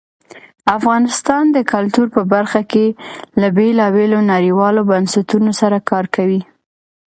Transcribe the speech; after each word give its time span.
افغانستان 0.77 1.43
د 1.55 1.57
کلتور 1.71 2.07
په 2.15 2.21
برخه 2.33 2.61
کې 2.71 2.85
له 3.41 3.47
بېلابېلو 3.57 4.19
نړیوالو 4.33 4.81
بنسټونو 4.91 5.51
سره 5.61 5.77
کار 5.89 6.05
کوي. 6.15 6.41